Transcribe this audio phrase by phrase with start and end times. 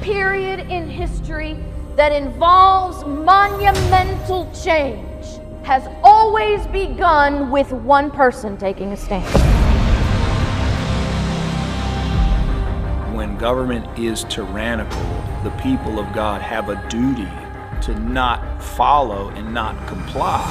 [0.00, 1.56] period in history
[1.96, 5.26] that involves monumental change
[5.64, 9.24] has always begun with one person taking a stand.
[13.16, 15.02] When government is tyrannical,
[15.42, 17.28] the people of God have a duty
[17.82, 20.44] to not follow and not comply.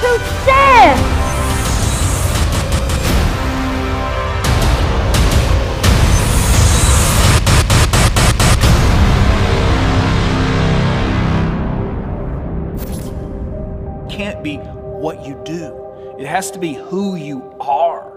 [14.13, 16.16] can't be what you do.
[16.20, 18.12] It has to be who you are.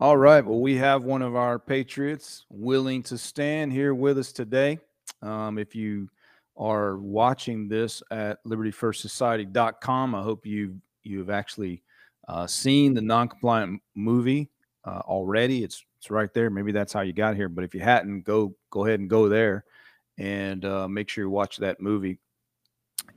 [0.00, 0.46] All right.
[0.46, 4.78] Well, we have one of our patriots willing to stand here with us today.
[5.22, 6.08] Um, if you
[6.56, 11.82] are watching this at libertyfirstsociety.com, I hope you you've actually
[12.28, 14.50] uh, seen the non-compliant movie
[14.84, 15.64] uh, already.
[15.64, 16.48] It's it's right there.
[16.48, 17.48] Maybe that's how you got here.
[17.48, 19.64] But if you hadn't, go go ahead and go there
[20.16, 22.20] and uh, make sure you watch that movie.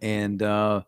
[0.02, 0.82] And uh,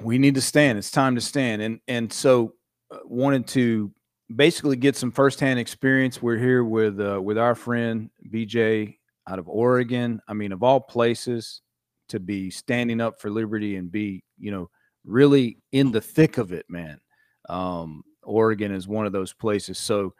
[0.00, 0.78] we need to stand.
[0.78, 1.60] It's time to stand.
[1.60, 2.54] And and so
[2.90, 3.92] uh, wanted to
[4.34, 6.22] basically get some firsthand experience.
[6.22, 10.20] We're here with uh, with our friend BJ out of Oregon.
[10.28, 11.62] I mean, of all places,
[12.08, 14.70] to be standing up for liberty and be you know
[15.04, 17.00] really in the thick of it, man.
[17.48, 19.78] Um, Oregon is one of those places.
[19.78, 20.14] So,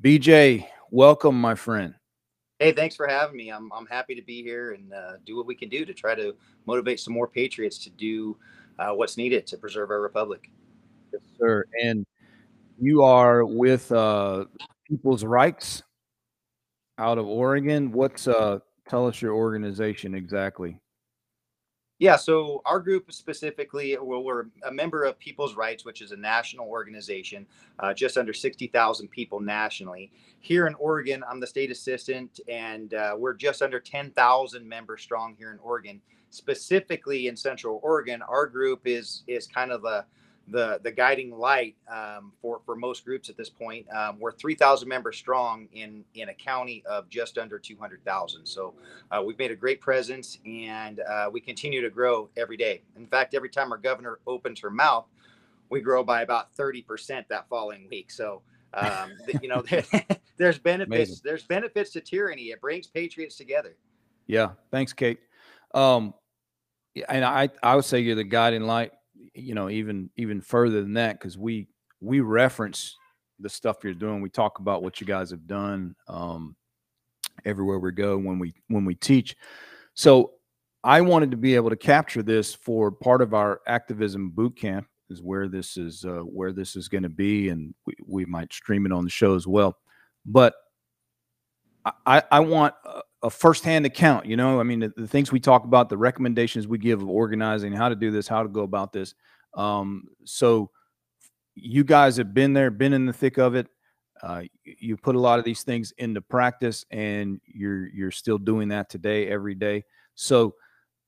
[0.00, 1.94] BJ, welcome, my friend.
[2.58, 3.50] Hey, thanks for having me.
[3.50, 6.14] I'm, I'm happy to be here and uh, do what we can do to try
[6.14, 6.34] to
[6.66, 8.36] motivate some more patriots to do
[8.78, 10.50] uh, what's needed to preserve our republic.
[11.12, 11.64] Yes, sir.
[11.82, 12.06] And
[12.82, 14.44] you are with uh,
[14.88, 15.84] People's Rights
[16.98, 17.92] out of Oregon.
[17.92, 20.80] What's uh, tell us your organization exactly?
[22.00, 26.16] Yeah, so our group specifically, well, we're a member of People's Rights, which is a
[26.16, 27.46] national organization,
[27.78, 30.10] uh, just under 60,000 people nationally.
[30.40, 35.36] Here in Oregon, I'm the state assistant, and uh, we're just under 10,000 members strong
[35.38, 36.00] here in Oregon.
[36.30, 40.04] Specifically in Central Oregon, our group is is kind of the
[40.48, 43.86] the the guiding light um, for for most groups at this point.
[43.94, 48.46] Um, we're 3,000 members strong in in a county of just under 200,000.
[48.46, 48.74] So
[49.10, 52.82] uh, we've made a great presence, and uh, we continue to grow every day.
[52.96, 55.06] In fact, every time our governor opens her mouth,
[55.70, 58.10] we grow by about 30 percent that following week.
[58.10, 58.42] So.
[58.74, 59.62] Um, you know,
[60.38, 60.96] there's benefits.
[60.96, 61.16] Amazing.
[61.24, 62.44] There's benefits to tyranny.
[62.44, 63.76] It brings patriots together.
[64.26, 64.52] Yeah.
[64.70, 65.18] Thanks, Kate.
[65.74, 66.14] Um,
[67.06, 68.92] and I, I would say you're the guiding light
[69.34, 71.68] you know even even further than that because we
[72.00, 72.96] we reference
[73.38, 74.20] the stuff you're doing.
[74.20, 76.56] We talk about what you guys have done um,
[77.44, 79.36] everywhere we go when we when we teach.
[79.94, 80.32] So
[80.84, 84.84] i wanted to be able to capture this for part of our activism boot camp
[85.10, 88.52] is where this is uh, where this is going to be and we, we might
[88.52, 89.76] stream it on the show as well.
[90.26, 90.54] But
[92.06, 92.74] i i want
[93.22, 94.26] a firsthand account.
[94.26, 97.08] You know, I mean, the, the, things we talk about, the recommendations we give of
[97.08, 99.14] organizing, how to do this, how to go about this.
[99.54, 100.70] Um, so
[101.54, 103.68] you guys have been there, been in the thick of it.
[104.22, 108.68] Uh, you put a lot of these things into practice, and you're you're still doing
[108.68, 109.84] that today, every day.
[110.14, 110.54] So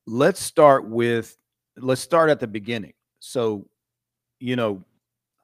[0.07, 1.37] let's start with
[1.77, 2.95] let's start at the beginning.
[3.21, 3.69] So,
[4.41, 4.85] you know,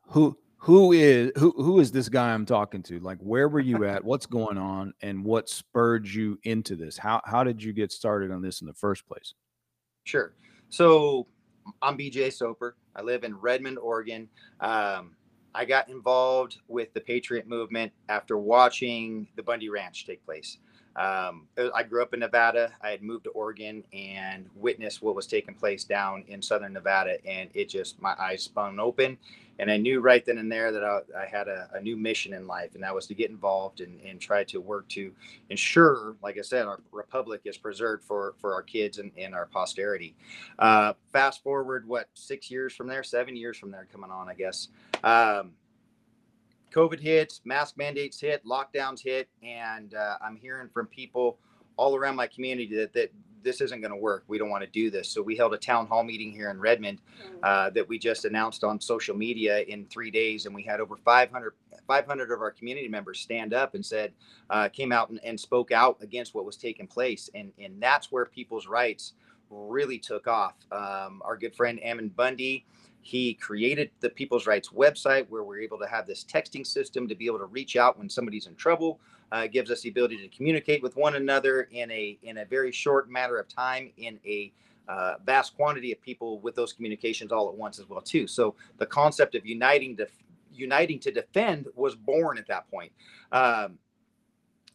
[0.08, 3.00] who who is who who is this guy I'm talking to?
[3.00, 4.04] Like, where were you at?
[4.04, 6.98] What's going on, and what spurred you into this?
[6.98, 9.34] How how did you get started on this in the first place?
[10.04, 10.34] Sure.
[10.68, 11.26] So
[11.80, 12.76] I'm BJ Soper.
[12.94, 14.28] I live in Redmond, Oregon.
[14.60, 15.16] Um,
[15.54, 20.58] I got involved with the Patriot movement after watching the Bundy Ranch take place.
[20.96, 22.72] Um, I grew up in Nevada.
[22.82, 27.24] I had moved to Oregon and witnessed what was taking place down in southern Nevada,
[27.24, 29.16] and it just my eyes spun open,
[29.60, 32.32] and I knew right then and there that I, I had a, a, new mission
[32.32, 35.12] in life, and that was to get involved and, and try to work to
[35.48, 39.46] ensure, like I said, our republic is preserved for for our kids and, and our
[39.46, 40.16] posterity.
[40.58, 44.34] Uh, fast forward, what six years from there, seven years from there, coming on, I
[44.34, 44.68] guess.
[45.04, 45.52] Um,
[46.70, 51.38] COVID hits, mask mandates hit, lockdowns hit, and uh, I'm hearing from people
[51.76, 53.12] all around my community that, that
[53.42, 54.24] this isn't going to work.
[54.28, 55.08] We don't want to do this.
[55.08, 57.38] So we held a town hall meeting here in Redmond mm.
[57.42, 60.96] uh, that we just announced on social media in three days, and we had over
[60.96, 61.54] 500,
[61.86, 64.12] 500 of our community members stand up and said,
[64.50, 68.12] uh, came out and, and spoke out against what was taking place, and and that's
[68.12, 69.14] where people's rights
[69.48, 70.54] really took off.
[70.70, 72.64] Um, our good friend Ammon Bundy
[73.02, 77.14] He created the People's Rights website where we're able to have this texting system to
[77.14, 79.00] be able to reach out when somebody's in trouble.
[79.32, 82.72] Uh, gives us the ability to communicate with one another in a in a very
[82.72, 84.52] short matter of time in a
[84.88, 88.26] uh, vast quantity of people with those communications all at once as well too.
[88.26, 90.08] So the concept of uniting to
[90.52, 92.90] uniting to defend was born at that point.
[93.30, 93.78] Um,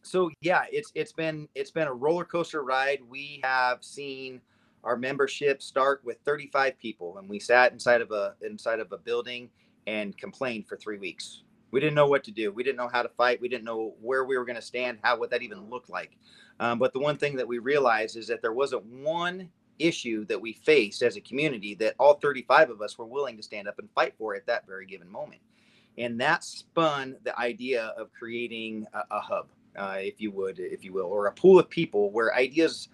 [0.02, 3.00] so yeah, it's it's been it's been a roller coaster ride.
[3.08, 4.40] We have seen
[4.86, 8.98] our membership start with 35 people, and we sat inside of a inside of a
[8.98, 9.50] building
[9.86, 11.42] and complained for three weeks.
[11.72, 12.52] We didn't know what to do.
[12.52, 13.40] We didn't know how to fight.
[13.40, 16.16] We didn't know where we were going to stand, how what that even looked like.
[16.60, 20.40] Um, but the one thing that we realized is that there wasn't one issue that
[20.40, 23.78] we faced as a community that all 35 of us were willing to stand up
[23.78, 25.40] and fight for at that very given moment.
[25.98, 30.84] And that spun the idea of creating a, a hub, uh, if you would, if
[30.84, 32.88] you will, or a pool of people where ideas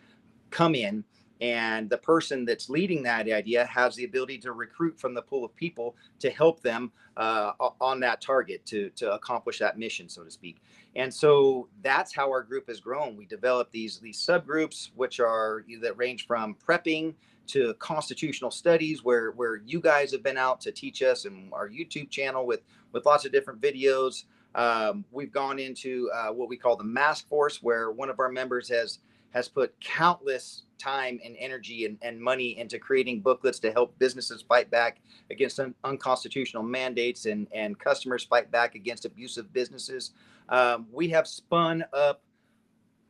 [0.51, 1.05] come in
[1.43, 5.45] and the person that's leading that idea has the ability to recruit from the pool
[5.45, 7.51] of people to help them uh,
[7.81, 10.63] on that target to, to accomplish that mission so to speak.
[10.95, 13.17] And so that's how our group has grown.
[13.17, 17.15] We develop these these subgroups which are that range from prepping
[17.49, 21.69] to constitutional studies where where you guys have been out to teach us and our
[21.69, 22.61] youtube channel with
[22.93, 24.25] with lots of different videos.
[24.55, 28.31] Um, we've gone into uh, what we call the mask force where one of our
[28.31, 29.01] members has
[29.33, 34.43] has put countless time and energy and, and money into creating booklets to help businesses
[34.43, 35.01] fight back
[35.31, 40.13] against un- unconstitutional mandates and, and customers fight back against abusive businesses.
[40.49, 42.23] Um, we have spun up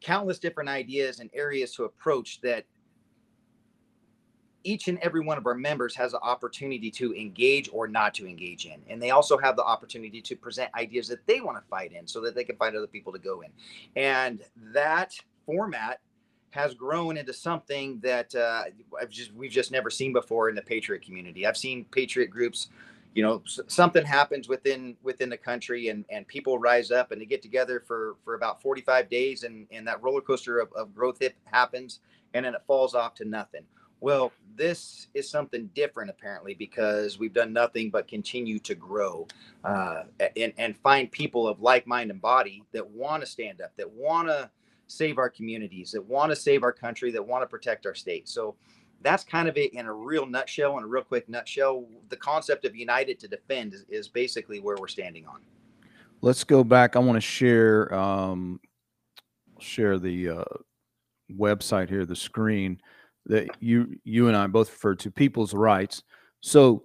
[0.01, 2.65] countless different ideas and areas to approach that
[4.65, 8.27] each and every one of our members has the opportunity to engage or not to
[8.27, 8.81] engage in.
[8.89, 12.07] And they also have the opportunity to present ideas that they want to fight in
[12.07, 13.51] so that they can find other people to go in.
[13.97, 14.41] And
[14.73, 15.15] that
[15.47, 16.01] format
[16.53, 18.65] has grown into something that uh,
[19.01, 21.47] I've just we've just never seen before in the patriot community.
[21.47, 22.69] I've seen patriot groups,
[23.15, 27.25] you know, something happens within within the country, and and people rise up and they
[27.25, 31.19] get together for for about 45 days, and and that roller coaster of, of growth
[31.21, 32.01] hip happens,
[32.35, 33.65] and then it falls off to nothing.
[34.01, 39.27] Well, this is something different apparently because we've done nothing but continue to grow
[39.65, 40.03] uh,
[40.37, 43.91] and and find people of like mind and body that want to stand up, that
[43.91, 44.51] want to
[44.87, 48.29] save our communities, that want to save our country, that want to protect our state.
[48.29, 48.57] So
[49.03, 51.87] that's kind of it in a real nutshell, in a real quick nutshell.
[52.09, 55.41] The concept of united to defend is, is basically where we're standing on.
[56.21, 56.95] Let's go back.
[56.95, 58.61] I want to share um,
[59.59, 60.45] share the uh,
[61.37, 62.81] website here, the screen
[63.27, 66.03] that you you and I both refer to people's rights.
[66.41, 66.85] So,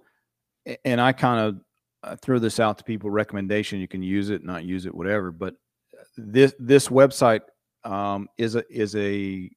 [0.84, 1.60] and I kind
[2.02, 3.80] of throw this out to people recommendation.
[3.80, 5.30] You can use it, not use it, whatever.
[5.30, 5.54] But
[6.16, 7.42] this this website
[7.84, 9.50] um, is a is a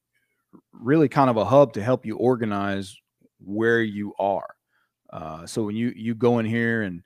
[0.73, 2.95] really kind of a hub to help you organize
[3.39, 4.55] where you are.
[5.11, 7.01] Uh, so when you you go in here and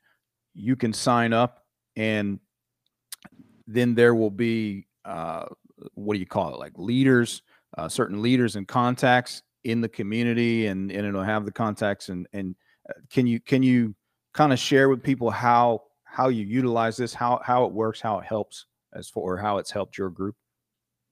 [0.53, 1.63] you can sign up,
[1.95, 2.39] and
[3.67, 5.45] then there will be uh,
[5.93, 7.41] what do you call it, like leaders,
[7.77, 12.27] uh, certain leaders and contacts in the community, and and it'll have the contacts and
[12.33, 12.55] and
[12.89, 13.95] uh, can you can you
[14.33, 18.19] kind of share with people how how you utilize this, how how it works, how
[18.19, 20.35] it helps as for how it's helped your group?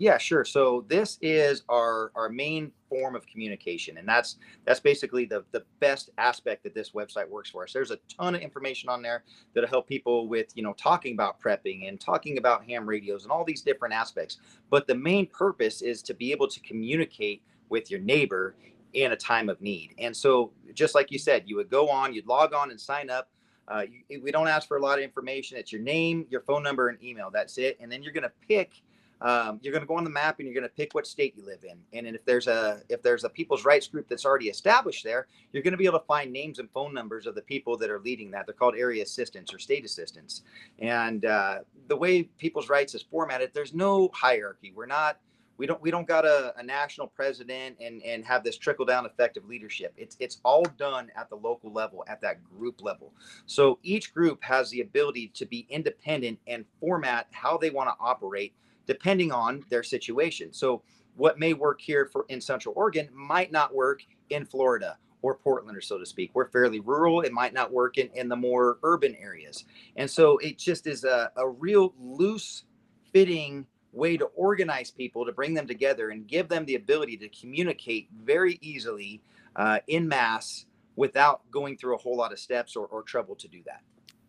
[0.04, 0.44] Yeah, sure.
[0.44, 4.36] So this is our our main form of communication, and that's
[4.66, 7.72] that's basically the the best aspect that this website works for us.
[7.72, 9.24] There's a ton of information on there
[9.54, 13.32] that'll help people with you know talking about prepping and talking about ham radios and
[13.32, 14.40] all these different aspects.
[14.70, 18.56] But the main purpose is to be able to communicate with your neighbor
[18.92, 19.96] in a time of need.
[20.00, 23.10] And so, just like you said, you would go on, you'd log on and sign
[23.10, 23.30] up.
[23.70, 25.58] Uh, you, we don't ask for a lot of information.
[25.58, 27.32] It's your name, your phone number, and email.
[27.32, 27.78] That's it.
[27.80, 28.82] And then you're going to pick
[29.24, 31.34] um, you're going to go on the map and you're going to pick what state
[31.38, 31.78] you live in.
[31.98, 35.64] And if there's a if there's a people's rights group that's already established there, you're
[35.64, 38.00] going to be able to find names and phone numbers of the people that are
[38.00, 38.46] leading that.
[38.46, 40.42] They're called area assistants or state assistants.
[40.80, 44.74] And uh, the way people's rights is formatted, there's no hierarchy.
[44.76, 45.20] We're not
[45.58, 49.06] we don't we don't got a, a national president and and have this trickle down
[49.06, 53.14] effect of leadership it's it's all done at the local level at that group level
[53.46, 57.96] so each group has the ability to be independent and format how they want to
[58.00, 58.54] operate
[58.86, 60.52] depending on their situation.
[60.54, 60.82] So
[61.16, 65.78] what may work here for in Central Oregon might not work in Florida or Portland,
[65.78, 66.32] or so to speak.
[66.34, 67.22] We're fairly rural.
[67.22, 69.64] It might not work in, in the more urban areas.
[69.96, 72.66] And so it just is a, a real loose
[73.14, 77.30] fitting way to organize people to bring them together and give them the ability to
[77.30, 79.22] communicate very easily
[79.56, 83.48] uh, in mass without going through a whole lot of steps or, or trouble to
[83.48, 83.82] do that.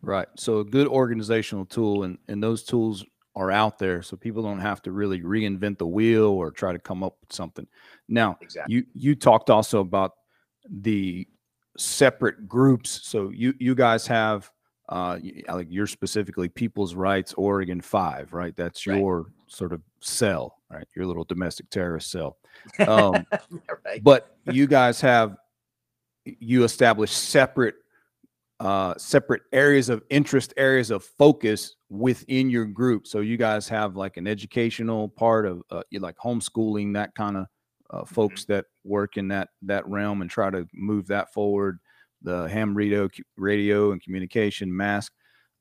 [0.03, 0.29] Right.
[0.37, 3.05] So a good organizational tool and, and those tools
[3.37, 6.79] are out there so people don't have to really reinvent the wheel or try to
[6.79, 7.67] come up with something
[8.07, 8.73] now exactly.
[8.73, 10.13] you you talked also about
[10.71, 11.27] the
[11.77, 13.01] separate groups.
[13.05, 14.51] So you you guys have
[14.89, 18.55] uh like you're specifically People's Rights Oregon Five, right?
[18.57, 18.99] That's Right.
[18.99, 20.87] your sort of cell, right?
[20.95, 22.37] Your little domestic terrorist cell.
[22.87, 23.27] Um,
[23.85, 24.03] right.
[24.03, 25.37] but you guys have
[26.25, 27.75] you establish separate
[28.61, 33.97] uh separate areas of interest areas of focus within your group so you guys have
[33.97, 37.47] like an educational part of uh, you like homeschooling that kind of
[37.91, 41.81] uh, folks that work in that that realm and try to move that forward
[42.25, 45.13] the ham radio radio and communication mask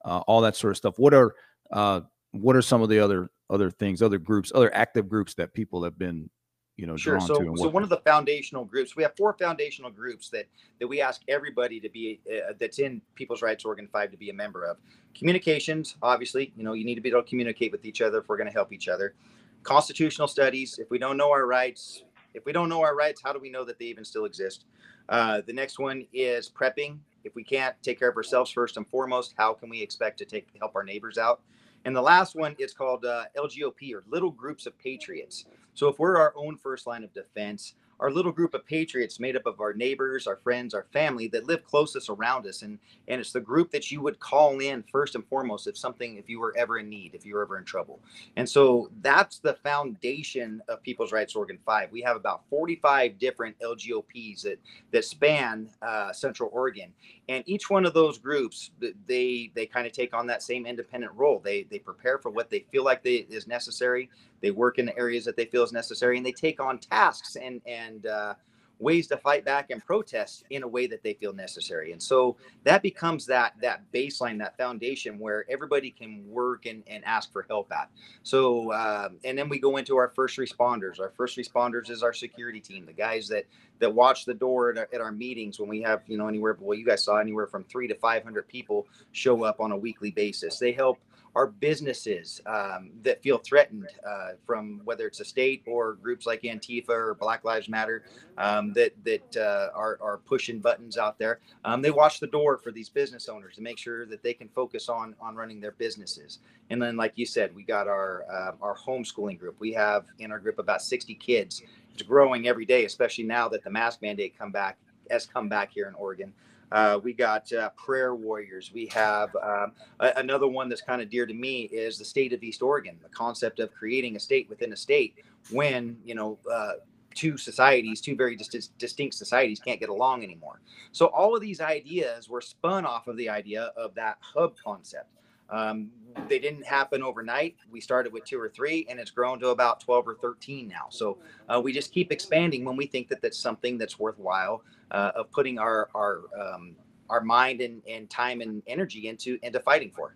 [0.05, 1.33] uh, all that sort of stuff what are
[1.71, 2.01] uh
[2.31, 5.83] what are some of the other other things other groups other active groups that people
[5.83, 6.29] have been
[6.77, 7.17] you know Sure.
[7.17, 7.83] drawn So, to and so one with?
[7.83, 10.45] of the foundational groups, we have four foundational groups that
[10.79, 14.29] that we ask everybody to be uh, that's in People's Rights Oregon Five to be
[14.31, 14.77] a member of.
[15.15, 18.27] Communications, obviously, you know, you need to be able to communicate with each other if
[18.27, 19.13] we're going to help each other.
[19.61, 20.79] Constitutional studies.
[20.79, 22.03] If we don't know our rights,
[22.33, 24.65] if we don't know our rights, how do we know that they even still exist?
[25.09, 26.97] Uh, the next one is prepping.
[27.23, 30.25] If we can't take care of ourselves first and foremost, how can we expect to
[30.25, 31.41] take help our neighbors out?
[31.85, 35.45] And the last one is called uh, LGOP or Little Groups of Patriots.
[35.73, 39.35] So if we're our own first line of defense, our little group of patriots made
[39.35, 43.19] up of our neighbors, our friends, our family that live closest around us, and and
[43.19, 46.39] it's the group that you would call in first and foremost if something, if you
[46.39, 47.99] were ever in need, if you were ever in trouble.
[48.35, 51.91] And so that's the foundation of People's Rights Oregon Five.
[51.91, 54.59] We have about 45 different LGOPs that
[54.91, 56.91] that span uh, Central Oregon,
[57.29, 58.71] and each one of those groups
[59.07, 61.39] they they kind of take on that same independent role.
[61.43, 64.09] They they prepare for what they feel like they, is necessary
[64.43, 67.37] they work in the areas that they feel is necessary and they take on tasks
[67.37, 68.35] and and uh,
[68.79, 71.93] ways to fight back and protest in a way that they feel necessary.
[71.93, 72.35] And so
[72.65, 77.45] that becomes that that baseline that foundation where everybody can work and, and ask for
[77.47, 77.89] help at.
[78.23, 80.99] So um, and then we go into our first responders.
[80.99, 83.45] Our first responders is our security team the guys that
[83.79, 86.57] that watch the door at our, at our meetings when we have you know anywhere
[86.59, 90.11] well you guys saw anywhere from three to 500 people show up on a weekly
[90.11, 90.59] basis.
[90.59, 90.99] They help
[91.35, 96.43] our businesses um, that feel threatened uh, from whether it's a state or groups like
[96.43, 98.03] Antifa or Black Lives Matter
[98.37, 101.39] um, that that uh, are, are pushing buttons out there.
[101.65, 104.47] Um, they watch the door for these business owners to make sure that they can
[104.49, 106.39] focus on on running their businesses.
[106.69, 109.55] And then, like you said, we got our uh, our homeschooling group.
[109.59, 111.63] We have in our group about 60 kids.
[111.93, 114.77] It's growing every day, especially now that the mask mandate come back
[115.09, 116.33] has come back here in Oregon.
[116.73, 118.71] Uh, we got uh, prayer warriors.
[118.73, 122.33] We have um, a- another one that's kind of dear to me is the state
[122.33, 122.99] of East Oregon.
[123.03, 125.15] The concept of creating a state within a state
[125.51, 126.73] when you know uh,
[127.15, 130.61] two societies, two very dis- distinct societies, can't get along anymore.
[130.93, 135.07] So all of these ideas were spun off of the idea of that hub concept.
[135.49, 135.89] Um,
[136.27, 137.55] they didn't happen overnight.
[137.71, 140.85] We started with two or three, and it's grown to about 12 or 13 now.
[140.89, 141.17] So
[141.49, 145.31] uh, we just keep expanding when we think that that's something that's worthwhile uh, of
[145.31, 146.75] putting our our um,
[147.09, 150.15] our mind and, and time and energy into into fighting for.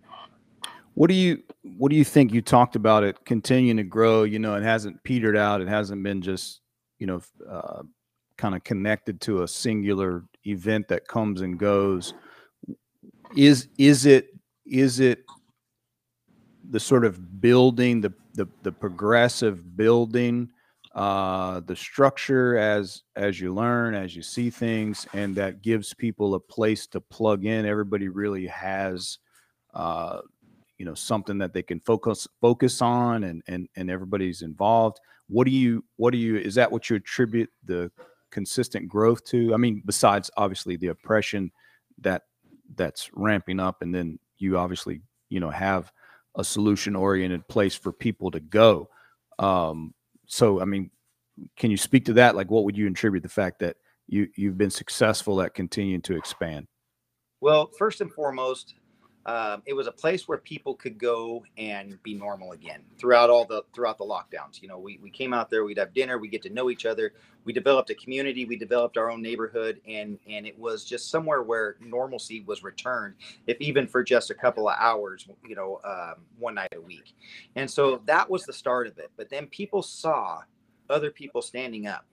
[0.94, 2.32] What do you what do you think?
[2.32, 4.24] You talked about it continuing to grow.
[4.24, 5.60] You know, it hasn't petered out.
[5.60, 6.60] It hasn't been just
[6.98, 7.82] you know uh,
[8.36, 12.14] kind of connected to a singular event that comes and goes.
[13.36, 14.37] Is is it
[14.70, 15.24] is it
[16.70, 20.48] the sort of building the the, the progressive building
[20.94, 26.34] uh the structure as as you learn as you see things and that gives people
[26.34, 27.66] a place to plug in?
[27.66, 29.18] Everybody really has
[29.74, 30.20] uh
[30.78, 34.98] you know something that they can focus focus on and and and everybody's involved.
[35.28, 37.90] What do you what do you is that what you attribute the
[38.30, 39.52] consistent growth to?
[39.54, 41.50] I mean besides obviously the oppression
[41.98, 42.22] that
[42.76, 45.92] that's ramping up and then you obviously you know have
[46.36, 48.88] a solution oriented place for people to go.
[49.38, 49.94] Um
[50.26, 50.90] so i mean
[51.56, 52.36] can you speak to that?
[52.36, 53.76] Like what would you attribute the fact that
[54.06, 56.66] you you've been successful at continuing to expand?
[57.40, 58.74] Well, first and foremost,
[59.28, 63.44] um, it was a place where people could go and be normal again throughout all
[63.44, 64.62] the throughout the lockdowns.
[64.62, 66.86] You know, we, we came out there, we'd have dinner, we get to know each
[66.86, 67.12] other.
[67.44, 71.42] We developed a community, we developed our own neighborhood, and and it was just somewhere
[71.42, 73.16] where normalcy was returned,
[73.46, 77.12] if even for just a couple of hours, you know, um, one night a week.
[77.54, 79.10] And so that was the start of it.
[79.18, 80.40] But then people saw
[80.88, 82.06] other people standing up.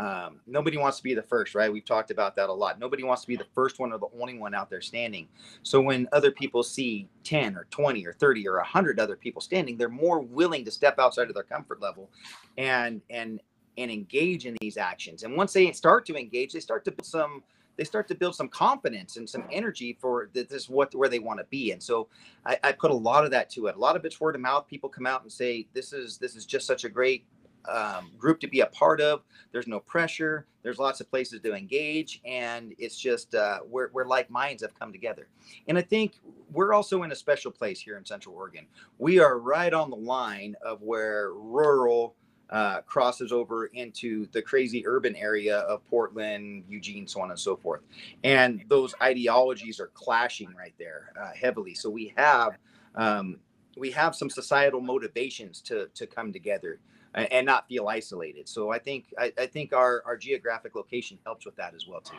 [0.00, 1.70] Um, nobody wants to be the first, right?
[1.70, 2.80] We've talked about that a lot.
[2.80, 5.28] Nobody wants to be the first one or the only one out there standing.
[5.62, 9.76] So when other people see 10 or 20 or 30 or 100 other people standing,
[9.76, 12.08] they're more willing to step outside of their comfort level
[12.56, 13.40] and and
[13.76, 15.22] and engage in these actions.
[15.22, 17.42] And once they start to engage, they start to build some
[17.76, 21.18] they start to build some confidence and some energy for this is what where they
[21.18, 21.72] want to be.
[21.72, 22.08] And so
[22.46, 23.76] I, I put a lot of that to it.
[23.76, 24.66] A lot of it's word of mouth.
[24.66, 27.26] People come out and say, "This is this is just such a great
[27.68, 29.22] um, group to be a part of.
[29.52, 30.46] There's no pressure.
[30.62, 34.92] There's lots of places to engage, and it's just uh, where like minds have come
[34.92, 35.28] together.
[35.68, 36.14] And I think
[36.52, 38.66] we're also in a special place here in Central Oregon.
[38.98, 42.14] We are right on the line of where rural
[42.50, 47.56] uh, crosses over into the crazy urban area of Portland, Eugene, so on and so
[47.56, 47.80] forth.
[48.24, 51.74] And those ideologies are clashing right there uh, heavily.
[51.74, 52.58] So we have
[52.96, 53.38] um,
[53.76, 56.80] we have some societal motivations to to come together
[57.14, 58.48] and not feel isolated.
[58.48, 62.00] So I think I, I think our our geographic location helps with that as well
[62.00, 62.16] too.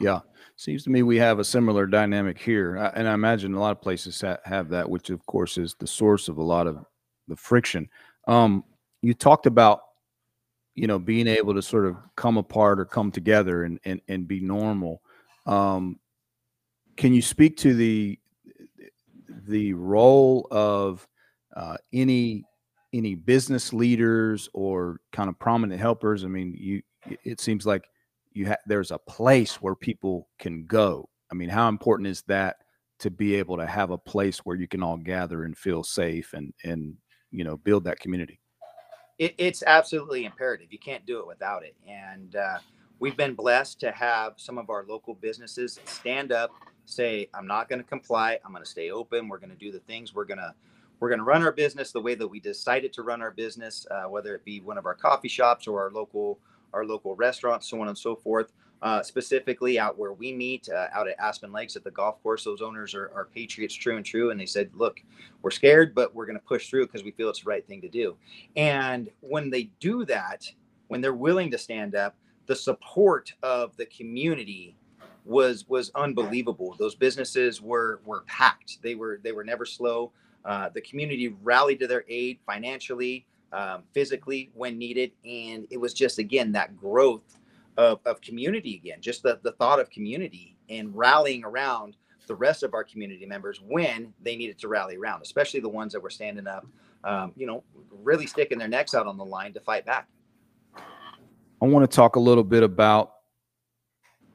[0.00, 0.20] Yeah,
[0.56, 3.80] seems to me we have a similar dynamic here, and I imagine a lot of
[3.80, 6.84] places have that, which of course is the source of a lot of
[7.28, 7.88] the friction.
[8.28, 8.64] Um,
[9.00, 9.80] you talked about,
[10.74, 14.28] you know, being able to sort of come apart or come together and and, and
[14.28, 15.02] be normal.
[15.46, 15.98] Um,
[16.96, 18.18] can you speak to the
[19.48, 21.06] the role of
[21.56, 22.44] uh, any
[22.92, 26.24] any business leaders or kind of prominent helpers?
[26.24, 26.82] I mean, you
[27.24, 27.84] it seems like
[28.32, 31.08] you have there's a place where people can go.
[31.30, 32.56] I mean, how important is that
[33.00, 36.32] to be able to have a place where you can all gather and feel safe
[36.34, 36.94] and and
[37.30, 38.40] you know build that community?
[39.18, 40.68] It, it's absolutely imperative.
[40.70, 41.76] You can't do it without it.
[41.86, 42.58] And uh,
[42.98, 46.50] we've been blessed to have some of our local businesses stand up,
[46.86, 48.38] say, "I'm not going to comply.
[48.44, 49.28] I'm going to stay open.
[49.28, 50.54] We're going to do the things we're going to."
[51.02, 53.84] We're going to run our business the way that we decided to run our business,
[53.90, 56.38] uh, whether it be one of our coffee shops or our local
[56.72, 58.52] our local restaurants, so on and so forth.
[58.82, 62.44] Uh, specifically, out where we meet, uh, out at Aspen Lakes at the golf course,
[62.44, 64.30] those owners are, are patriots, true and true.
[64.30, 65.02] And they said, "Look,
[65.42, 67.80] we're scared, but we're going to push through because we feel it's the right thing
[67.80, 68.16] to do."
[68.54, 70.48] And when they do that,
[70.86, 72.14] when they're willing to stand up,
[72.46, 74.76] the support of the community
[75.24, 76.76] was was unbelievable.
[76.78, 78.80] Those businesses were were packed.
[78.82, 80.12] They were they were never slow.
[80.44, 85.12] Uh, the community rallied to their aid financially, um, physically when needed.
[85.24, 87.38] And it was just, again, that growth
[87.76, 91.96] of, of community again, just the, the thought of community and rallying around
[92.26, 95.92] the rest of our community members when they needed to rally around, especially the ones
[95.92, 96.66] that were standing up,
[97.04, 100.08] um, you know, really sticking their necks out on the line to fight back.
[100.76, 103.12] I want to talk a little bit about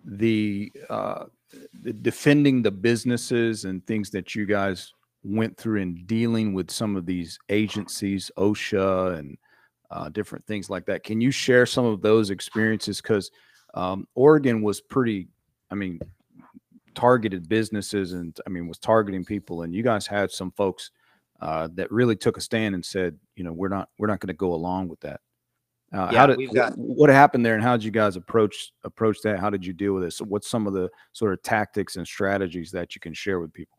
[0.06, 1.26] the, uh,
[1.82, 4.94] the defending the businesses and things that you guys
[5.28, 9.38] went through in dealing with some of these agencies, OSHA and
[9.92, 11.04] uh, different things like that.
[11.04, 13.02] Can you share some of those experiences?
[13.02, 13.32] Because
[13.74, 15.28] um, Oregon was pretty,
[15.70, 16.00] I mean,
[16.96, 20.92] targeted businesses and I mean was targeting people, and you guys had some folks
[21.42, 24.28] uh, that really took a stand and said, you know, we're not we're not going
[24.28, 25.22] to go along with that.
[25.94, 29.22] Uh, yeah, how did got, what happened there, and how did you guys approach approach
[29.22, 29.40] that?
[29.40, 30.18] How did you deal with this?
[30.18, 33.54] So what's some of the sort of tactics and strategies that you can share with
[33.54, 33.78] people?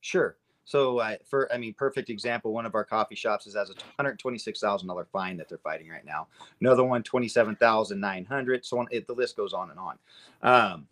[0.00, 0.36] Sure.
[0.70, 2.52] So, uh, for I mean, perfect example.
[2.52, 5.58] One of our coffee shops is has a hundred twenty-six thousand dollar fine that they're
[5.58, 6.28] fighting right now.
[6.60, 8.64] Another one, twenty-seven thousand nine hundred.
[8.64, 9.98] So on, it, the list goes on and on.
[10.42, 10.86] Um,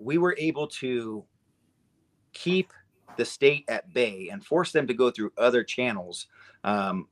[0.00, 1.22] we were able to
[2.32, 2.72] keep
[3.16, 6.26] the state at bay and force them to go through other channels,
[6.64, 7.06] um,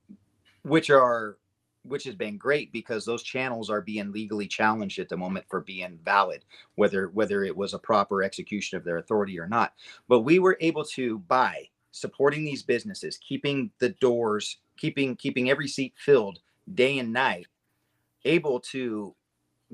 [0.63, 1.37] which are
[1.83, 5.61] which has been great because those channels are being legally challenged at the moment for
[5.61, 9.73] being valid whether whether it was a proper execution of their authority or not.
[10.07, 15.67] But we were able to by supporting these businesses keeping the doors keeping keeping every
[15.67, 16.39] seat filled
[16.73, 17.47] day and night
[18.23, 19.13] able to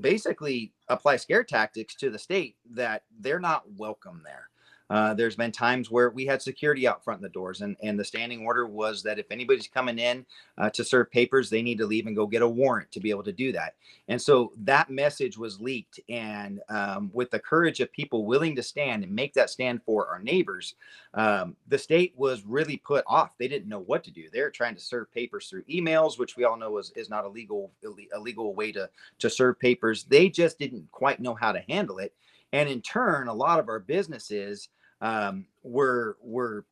[0.00, 4.48] basically apply scare tactics to the state that they're not welcome there
[4.90, 7.98] uh, there's been times where we had security out front in the doors, and, and
[7.98, 10.24] the standing order was that if anybody's coming in
[10.56, 13.10] uh, to serve papers, they need to leave and go get a warrant to be
[13.10, 13.74] able to do that.
[14.08, 16.00] And so that message was leaked.
[16.08, 20.06] And um, with the courage of people willing to stand and make that stand for
[20.08, 20.74] our neighbors,
[21.14, 23.36] um, the state was really put off.
[23.38, 24.28] They didn't know what to do.
[24.32, 27.28] They're trying to serve papers through emails, which we all know is, is not a
[27.28, 27.70] legal,
[28.14, 30.04] a legal way to, to serve papers.
[30.04, 32.14] They just didn't quite know how to handle it.
[32.52, 34.70] And in turn, a lot of our businesses
[35.00, 36.64] um, were were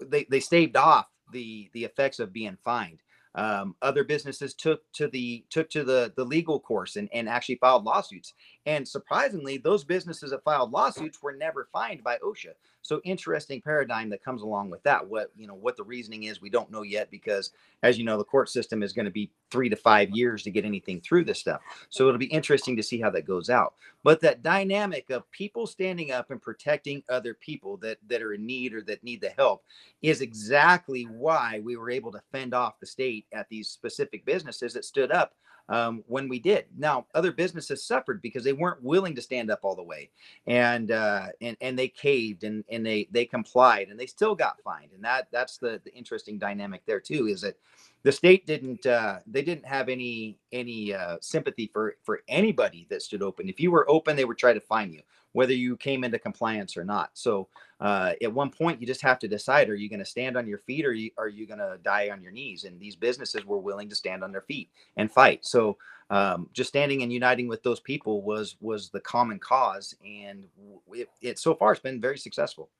[0.00, 3.00] they, they staved off the the effects of being fined.
[3.34, 7.56] Um, other businesses took to the took to the the legal course and, and actually
[7.56, 8.34] filed lawsuits.
[8.64, 12.52] And surprisingly, those businesses that filed lawsuits were never fined by OSHA.
[12.82, 15.06] So interesting paradigm that comes along with that.
[15.06, 18.18] What you know, what the reasoning is, we don't know yet because, as you know,
[18.18, 21.24] the court system is going to be three to five years to get anything through
[21.24, 21.60] this stuff.
[21.90, 23.74] So it'll be interesting to see how that goes out.
[24.04, 28.46] But that dynamic of people standing up and protecting other people that that are in
[28.46, 29.64] need or that need the help
[30.02, 34.74] is exactly why we were able to fend off the state at these specific businesses
[34.74, 35.34] that stood up
[35.72, 36.66] um, when we did.
[36.76, 40.10] Now, other businesses suffered because they weren't willing to stand up all the way,
[40.46, 44.60] and uh, and and they caved and and they they complied, and they still got
[44.60, 44.90] fined.
[44.94, 47.56] And that that's the the interesting dynamic there too is that
[48.02, 53.00] the state didn't uh, they didn't have any any uh, sympathy for for anybody that
[53.00, 53.48] stood open.
[53.48, 55.00] If you were open, they would try to fine you,
[55.32, 57.10] whether you came into compliance or not.
[57.14, 57.48] So
[57.80, 60.46] uh, at one point, you just have to decide: Are you going to stand on
[60.46, 62.64] your feet, or are you, going to die on your knees?
[62.64, 65.44] And these businesses were willing to stand on their feet and fight.
[65.44, 65.76] So
[66.10, 70.46] um, just standing and uniting with those people was was the common cause, and
[70.92, 72.70] it, it so far it's been very successful.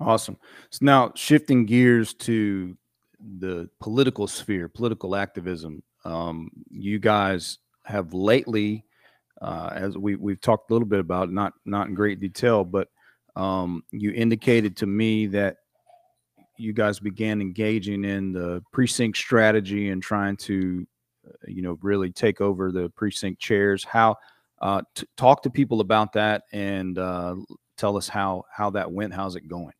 [0.00, 0.36] Awesome.
[0.70, 2.76] So now shifting gears to
[3.38, 5.82] the political sphere, political activism.
[6.04, 8.84] Um, you guys have lately,
[9.40, 12.88] uh, as we we've talked a little bit about, not not in great detail, but
[13.36, 15.58] um, you indicated to me that
[16.56, 20.86] you guys began engaging in the precinct strategy and trying to,
[21.26, 23.84] uh, you know, really take over the precinct chairs.
[23.84, 24.16] How
[24.62, 27.36] uh, t- talk to people about that and uh,
[27.76, 29.12] tell us how how that went.
[29.12, 29.74] How's it going?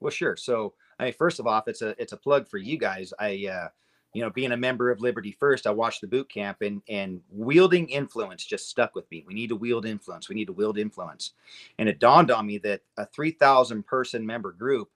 [0.00, 0.36] Well, sure.
[0.36, 3.14] So I mean, first of all, it's a it's a plug for you guys.
[3.18, 3.68] I uh,
[4.12, 7.20] you know, being a member of Liberty First, I watched the boot camp and and
[7.30, 9.24] wielding influence just stuck with me.
[9.26, 10.28] We need to wield influence.
[10.28, 11.32] We need to wield influence.
[11.78, 14.90] And it dawned on me that a 3,000 person member group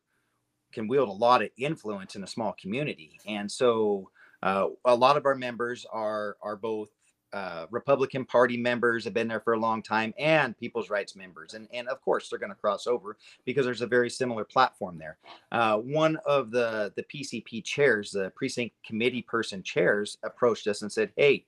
[0.72, 3.20] can wield a lot of influence in a small community.
[3.26, 4.10] And so
[4.42, 6.90] uh, a lot of our members are are both
[7.34, 11.54] uh, Republican Party members have been there for a long time and People's Rights members.
[11.54, 14.98] And, and of course, they're going to cross over because there's a very similar platform
[14.98, 15.18] there.
[15.50, 20.92] Uh, one of the, the PCP chairs, the precinct committee person chairs, approached us and
[20.92, 21.44] said, Hey,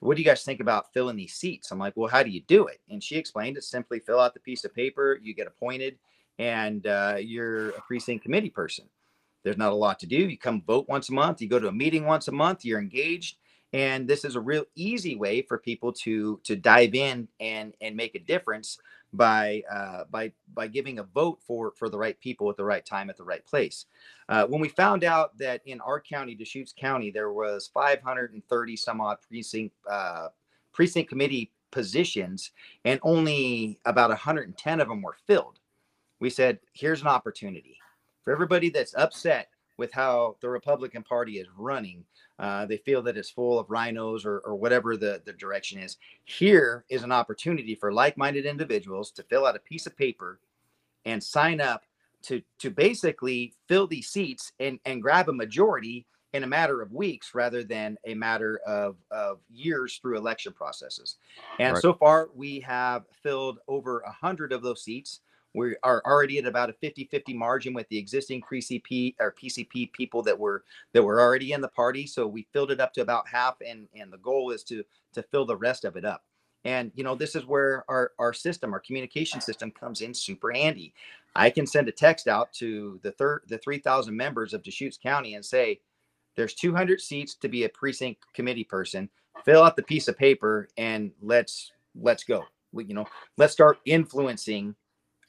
[0.00, 1.70] what do you guys think about filling these seats?
[1.70, 2.80] I'm like, Well, how do you do it?
[2.90, 5.96] And she explained it simply fill out the piece of paper, you get appointed,
[6.38, 8.84] and uh, you're a precinct committee person.
[9.42, 10.16] There's not a lot to do.
[10.16, 12.78] You come vote once a month, you go to a meeting once a month, you're
[12.78, 13.36] engaged
[13.74, 17.94] and this is a real easy way for people to to dive in and and
[17.96, 18.78] make a difference
[19.12, 22.86] by uh, by by giving a vote for for the right people at the right
[22.86, 23.86] time at the right place.
[24.28, 29.00] Uh, when we found out that in our county, Deschutes County, there was 530 some
[29.00, 30.28] odd precinct uh,
[30.72, 32.52] precinct committee positions,
[32.84, 35.58] and only about 110 of them were filled,
[36.20, 37.76] we said, "Here's an opportunity
[38.22, 42.04] for everybody that's upset with how the Republican Party is running.
[42.38, 45.96] Uh, they feel that it's full of rhinos or, or whatever the, the direction is.
[46.24, 50.40] Here is an opportunity for like minded individuals to fill out a piece of paper
[51.04, 51.84] and sign up
[52.22, 56.92] to, to basically fill these seats and, and grab a majority in a matter of
[56.92, 61.16] weeks rather than a matter of, of years through election processes.
[61.60, 61.82] And right.
[61.82, 65.20] so far, we have filled over a hundred of those seats
[65.54, 70.20] we are already at about a 50-50 margin with the existing PCP or PCP people
[70.22, 72.06] that were that were already in the party.
[72.06, 75.22] So we filled it up to about half, and and the goal is to to
[75.22, 76.24] fill the rest of it up.
[76.64, 80.50] And you know, this is where our our system, our communication system, comes in super
[80.50, 80.92] handy.
[81.36, 85.34] I can send a text out to the third the 3,000 members of Deschutes County
[85.34, 85.80] and say,
[86.36, 89.08] "There's 200 seats to be a precinct committee person.
[89.44, 92.44] Fill out the piece of paper and let's let's go.
[92.72, 94.74] We, you know, let's start influencing."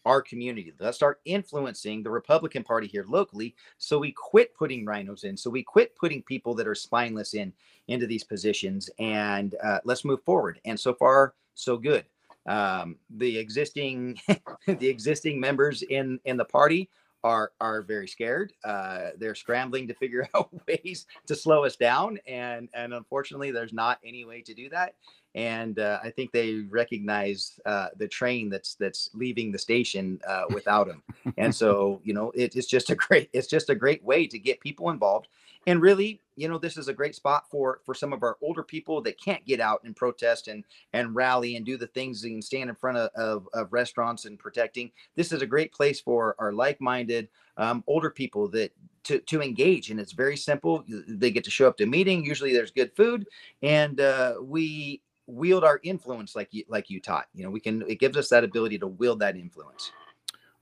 [0.05, 0.73] Our community.
[0.79, 3.55] Let's start influencing the Republican Party here locally.
[3.77, 5.35] So we quit putting rhinos in.
[5.35, 7.51] So we quit putting people that are spineless in
[7.87, 10.59] into these positions, and uh, let's move forward.
[10.65, 12.05] And so far, so good.
[12.47, 14.19] Um, the existing
[14.67, 16.89] the existing members in in the party
[17.23, 18.53] are are very scared.
[18.63, 23.73] Uh, they're scrambling to figure out ways to slow us down, and and unfortunately, there's
[23.73, 24.95] not any way to do that
[25.35, 30.43] and uh, I think they recognize uh, the train that's that's leaving the station uh,
[30.53, 31.03] without him.
[31.37, 34.39] and so, you know, it, it's just a great it's just a great way to
[34.39, 35.27] get people involved.
[35.67, 38.63] And really, you know, this is a great spot for for some of our older
[38.63, 42.43] people that can't get out and protest and and rally and do the things and
[42.43, 44.91] stand in front of, of, of restaurants and protecting.
[45.15, 48.71] This is a great place for our like-minded um, older people that
[49.03, 52.25] to, to engage and it's very simple they get to show up to a meeting
[52.25, 53.27] usually there's good food
[53.61, 57.27] and uh, we wield our influence like you like you taught.
[57.33, 59.91] You know we can it gives us that ability to wield that influence.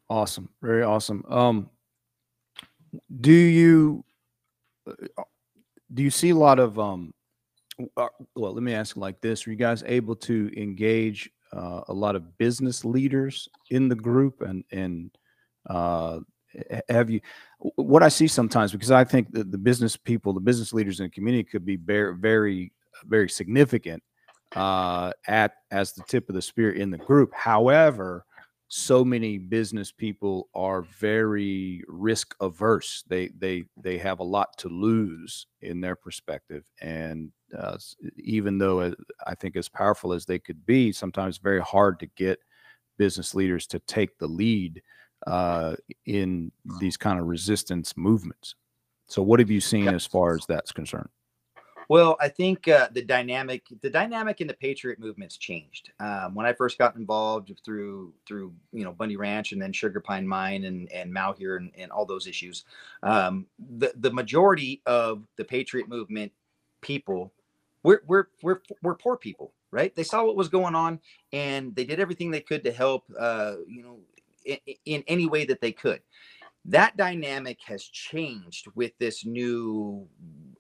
[0.10, 0.50] Awesome.
[0.62, 1.24] Very awesome.
[1.30, 1.70] Um
[3.22, 4.04] do you
[4.88, 5.24] uh,
[5.94, 7.14] do you see a lot of um
[7.98, 9.48] uh, well let me ask like this.
[9.48, 14.42] Are you guys able to engage uh, a lot of business leaders in the group?
[14.42, 15.12] And and
[15.70, 16.20] uh
[16.90, 17.20] have you
[17.76, 21.06] what i see sometimes because i think that the business people the business leaders in
[21.06, 22.72] the community could be very very
[23.06, 24.04] very significant
[24.56, 27.34] uh, at as the tip of the spear in the group.
[27.34, 28.26] However,
[28.68, 33.04] so many business people are very risk averse.
[33.08, 37.78] They they they have a lot to lose in their perspective, and uh,
[38.18, 38.92] even though uh,
[39.28, 42.40] I think as powerful as they could be, sometimes very hard to get
[42.98, 44.82] business leaders to take the lead
[45.28, 48.56] uh, in these kind of resistance movements.
[49.08, 51.10] So, what have you seen as far as that's concerned?
[51.94, 55.92] Well, I think uh, the dynamic, the dynamic in the Patriot movement's changed.
[56.00, 60.00] Um, when I first got involved through through you know Bundy Ranch and then Sugar
[60.00, 62.64] Pine Mine and and Malheur and, and all those issues,
[63.04, 63.46] um,
[63.78, 66.32] the the majority of the Patriot movement
[66.82, 67.32] people,
[67.84, 69.96] we're we're we're we're poor people, right?
[69.96, 71.00] They saw what was going on
[71.32, 74.00] and they did everything they could to help, uh, you know,
[74.46, 76.02] in, in any way that they could
[76.66, 80.08] that dynamic has changed with this new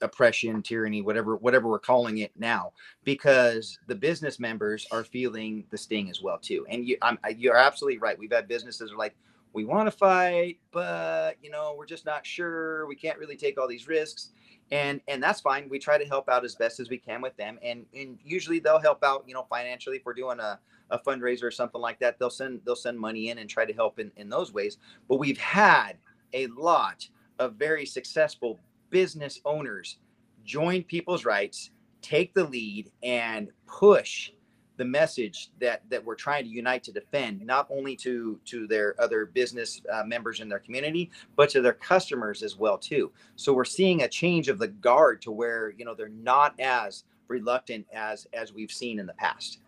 [0.02, 2.74] oppression tyranny whatever whatever we're calling it now
[3.06, 6.66] because the business members are feeling the sting as well too.
[6.70, 8.20] And you I'm, you're absolutely right.
[8.20, 9.16] We've had businesses are like
[9.54, 12.86] we want to fight but you know we're just not sure.
[12.88, 14.32] We can't really take all these risks.
[14.72, 15.70] And and that's fine.
[15.70, 17.60] We try to help out as best as we can with them.
[17.63, 20.60] And and usually they'll help out you know financially if we're doing a
[20.93, 23.73] a fundraiser or something like that, they'll send they'll send money in and try to
[23.73, 24.77] help in, in those ways.
[25.10, 25.97] But we've had
[26.34, 27.08] a lot
[27.39, 29.97] of very successful business owners
[30.45, 34.32] join people's rights, take the lead, and push
[34.77, 38.99] the message that that we're trying to unite to defend not only to to their
[38.99, 43.53] other business uh, members in their community but to their customers as well too so
[43.53, 47.86] we're seeing a change of the guard to where you know they're not as reluctant
[47.93, 49.60] as as we've seen in the past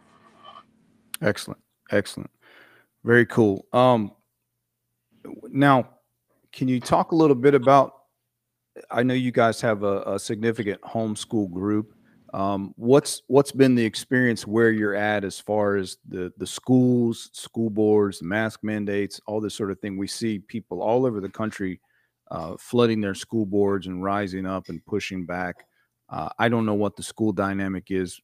[1.21, 1.60] Excellent.
[1.91, 2.32] Excellent.
[3.04, 3.65] Very cool.
[3.73, 4.12] Um,
[5.49, 5.89] now,
[6.51, 7.93] can you talk a little bit about?
[8.91, 11.93] I know you guys have a, a significant homeschool group.
[12.34, 17.30] Um, what's what's been the experience where you're at as far as the the schools,
[17.34, 19.97] school boards, mask mandates, all this sort of thing?
[19.97, 21.80] We see people all over the country
[22.32, 25.65] uh, flooding their school boards and rising up and pushing back.
[26.10, 28.19] Uh, I don't know what the school dynamic is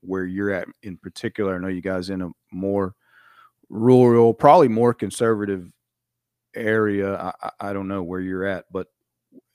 [0.00, 1.54] where you're at in particular.
[1.54, 2.94] I know you guys in a more
[3.68, 5.70] rural, probably more conservative
[6.54, 7.16] area.
[7.42, 8.88] I, I don't know where you're at, but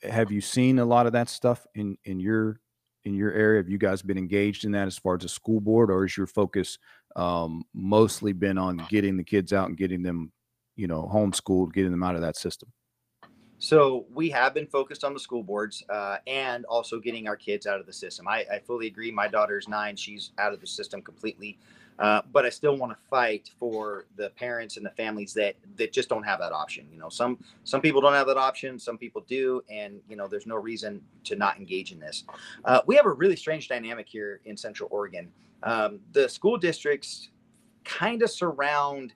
[0.03, 2.59] have you seen a lot of that stuff in in your
[3.05, 3.59] in your area?
[3.59, 6.17] Have you guys been engaged in that as far as a school board, or is
[6.17, 6.77] your focus
[7.15, 10.31] um, mostly been on getting the kids out and getting them,
[10.75, 12.71] you know, homeschooled, getting them out of that system?
[13.59, 17.65] So we have been focused on the school boards uh, and also getting our kids
[17.65, 18.27] out of the system.
[18.27, 19.11] I, I, fully agree.
[19.11, 21.57] My daughter's nine; she's out of the system completely.
[21.99, 25.91] Uh, but I still want to fight for the parents and the families that that
[25.91, 26.85] just don't have that option.
[26.91, 30.27] You know, some some people don't have that option, some people do, and you know,
[30.27, 32.25] there's no reason to not engage in this.
[32.65, 35.31] Uh, we have a really strange dynamic here in Central Oregon.
[35.63, 37.29] Um, the school districts
[37.83, 39.13] kind of surround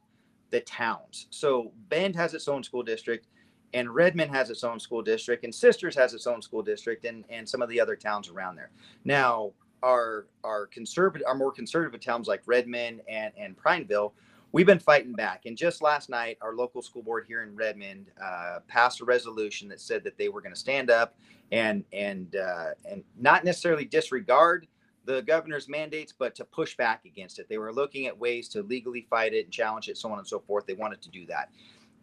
[0.50, 1.28] the towns.
[1.30, 3.28] So Bend has its own school district
[3.74, 7.24] and Redmond has its own school district, and Sisters has its own school district, and
[7.30, 8.72] and some of the other towns around there.
[9.06, 9.52] Now,
[9.84, 14.14] our our conservative, our more conservative towns like Redmond and and Prineville,
[14.52, 15.46] we've been fighting back.
[15.46, 19.68] And just last night, our local school board here in Redmond uh, passed a resolution
[19.70, 21.16] that said that they were going to stand up
[21.52, 24.68] and and uh, and not necessarily disregard
[25.06, 27.50] the governor's mandates, but to push back against it.
[27.50, 30.28] They were looking at ways to legally fight it and challenge it, so on and
[30.28, 30.68] so forth.
[30.68, 31.50] They wanted to do that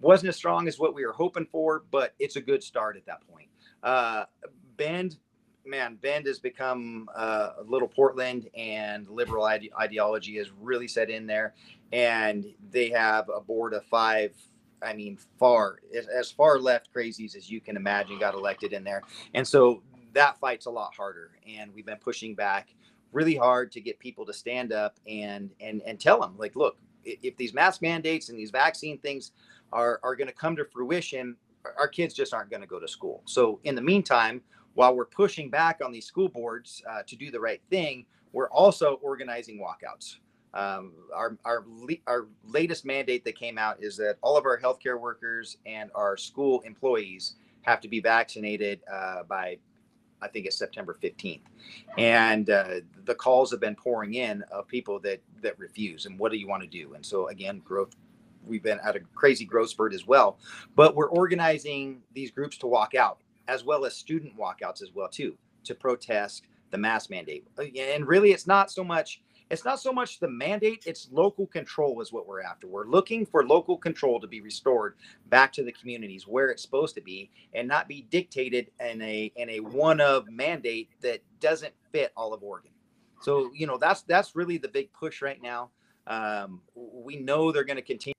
[0.00, 3.06] wasn't as strong as what we were hoping for, but it's a good start at
[3.06, 3.48] that point.
[3.82, 4.24] Uh,
[4.76, 5.16] Bend,
[5.64, 11.10] man, Bend has become uh, a little Portland, and liberal ide- ideology has really set
[11.10, 11.54] in there.
[11.92, 14.34] And they have a board of five.
[14.80, 15.80] I mean, far
[16.14, 19.02] as far left crazies as you can imagine got elected in there,
[19.34, 19.82] and so
[20.12, 21.32] that fight's a lot harder.
[21.48, 22.68] And we've been pushing back
[23.12, 26.76] really hard to get people to stand up and and and tell them like, look,
[27.04, 29.32] if these mask mandates and these vaccine things
[29.72, 31.36] are, are going to come to fruition,
[31.78, 33.22] our kids just aren't going to go to school.
[33.26, 34.40] So, in the meantime,
[34.74, 38.50] while we're pushing back on these school boards uh, to do the right thing, we're
[38.50, 40.16] also organizing walkouts.
[40.54, 41.64] Um, our, our,
[42.06, 46.16] our latest mandate that came out is that all of our healthcare workers and our
[46.16, 49.58] school employees have to be vaccinated uh, by,
[50.22, 51.42] I think it's September 15th.
[51.98, 56.06] And uh, the calls have been pouring in of people that, that refuse.
[56.06, 56.94] And what do you want to do?
[56.94, 57.94] And so, again, growth
[58.48, 60.38] we've been at a crazy growth spurt as well.
[60.74, 65.08] But we're organizing these groups to walk out, as well as student walkouts as well
[65.08, 67.46] too, to protest the mask mandate.
[67.58, 71.46] Uh, and really, it's not so much it's not so much the mandate it's local
[71.46, 74.94] control is what we're after we're looking for local control to be restored
[75.26, 79.32] back to the communities where it's supposed to be and not be dictated in a
[79.36, 82.70] in a one of mandate that doesn't fit all of oregon
[83.20, 85.70] so you know that's that's really the big push right now
[86.06, 88.14] um, we know they're going to continue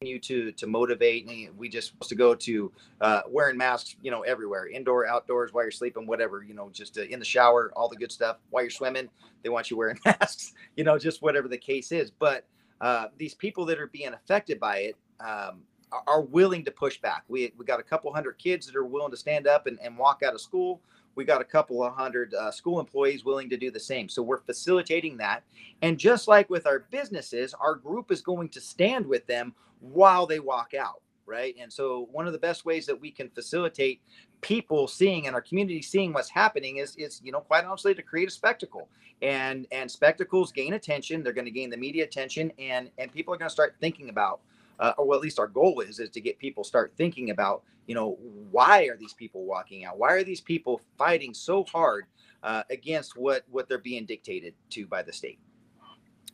[0.00, 1.26] continue to to motivate.
[1.26, 1.48] Me.
[1.56, 5.72] We just to go to uh, wearing masks, you know, everywhere, indoor, outdoors, while you're
[5.72, 8.36] sleeping, whatever, you know, just uh, in the shower, all the good stuff.
[8.50, 9.08] While you're swimming,
[9.42, 12.12] they want you wearing masks, you know, just whatever the case is.
[12.12, 12.44] But
[12.80, 15.62] uh, these people that are being affected by it um,
[16.06, 17.24] are willing to push back.
[17.26, 19.98] We we got a couple hundred kids that are willing to stand up and, and
[19.98, 20.80] walk out of school
[21.18, 24.08] we got a couple of hundred uh, school employees willing to do the same.
[24.08, 25.42] So we're facilitating that.
[25.82, 30.26] And just like with our businesses, our group is going to stand with them while
[30.26, 31.02] they walk out.
[31.26, 31.54] Right.
[31.60, 34.00] And so one of the best ways that we can facilitate
[34.40, 38.02] people seeing and our community seeing what's happening is, is, you know, quite honestly, to
[38.02, 38.88] create a spectacle
[39.20, 41.22] and, and spectacles gain attention.
[41.22, 44.08] They're going to gain the media attention and, and people are going to start thinking
[44.08, 44.40] about
[44.78, 47.94] uh, or at least our goal is is to get people start thinking about you
[47.94, 48.18] know
[48.50, 52.06] why are these people walking out why are these people fighting so hard
[52.42, 55.38] uh, against what what they're being dictated to by the state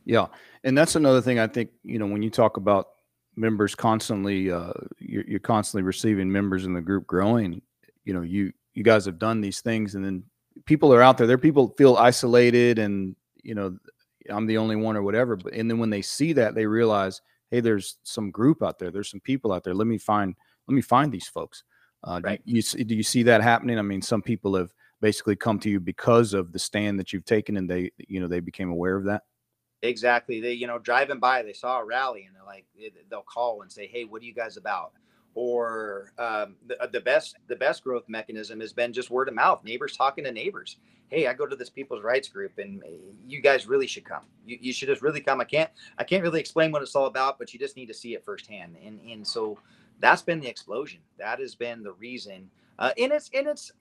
[0.05, 0.27] yeah
[0.63, 2.89] and that's another thing i think you know when you talk about
[3.35, 7.61] members constantly uh, you're, you're constantly receiving members in the group growing
[8.03, 10.23] you know you you guys have done these things and then
[10.65, 13.77] people are out there there people feel isolated and you know
[14.29, 17.21] i'm the only one or whatever but and then when they see that they realize
[17.51, 18.91] hey, there's some group out there.
[18.91, 19.73] There's some people out there.
[19.73, 20.35] Let me find
[20.67, 21.63] let me find these folks.
[22.03, 22.45] Uh, right.
[22.45, 23.79] do, you, do you see that happening?
[23.79, 24.71] I mean, some people have
[25.01, 28.27] basically come to you because of the stand that you've taken, and they you know
[28.27, 29.23] they became aware of that.
[29.81, 30.41] Exactly.
[30.41, 32.65] They you know driving by, they saw a rally, and they're like
[33.09, 34.93] they'll call and say, hey, what are you guys about?
[35.35, 39.35] or um, the, uh, the best the best growth mechanism has been just word of
[39.35, 40.77] mouth neighbors talking to neighbors.
[41.09, 42.87] Hey i go to this people's rights group and uh,
[43.27, 44.23] you guys really should come.
[44.45, 45.39] You, you should just really come.
[45.39, 47.93] I can't i can't really explain what it's all about but you just need to
[47.93, 48.77] see it firsthand.
[48.83, 49.59] And and so
[49.99, 51.01] that's been the explosion.
[51.19, 53.71] That has been the reason uh, and it's and it's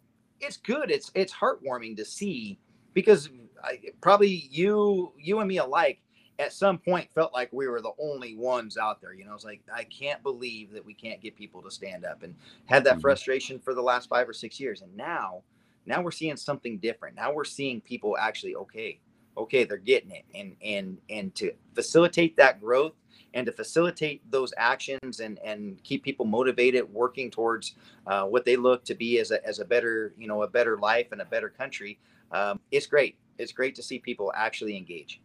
[0.41, 0.91] it's good.
[0.91, 2.59] It's it's heartwarming to see
[2.93, 3.31] because
[3.65, 6.01] I, probably you you and me alike
[6.39, 9.15] at some point felt like we were the only ones out there.
[9.15, 12.23] You know, it's like I can't believe that we can't get people to stand up
[12.23, 12.35] and
[12.67, 13.01] had that mm-hmm.
[13.01, 14.83] frustration for the last five or six years.
[14.83, 15.43] And now,
[15.87, 17.17] now we're seeing something different.
[17.17, 19.01] Now we're seeing people actually okay,
[19.37, 22.95] okay, they're getting it, and and and to facilitate that growth
[23.35, 27.75] and to facilitate those actions and and keep people motivated, working towards
[28.07, 30.79] uh, what they look to be as a as a better you know a better
[30.79, 31.99] life and a better country.
[32.33, 33.17] Um, it's great.
[33.39, 35.21] It's great to see people actually engage.